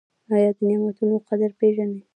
[0.33, 1.99] ایا د نعمتونو قدر پیژنئ؟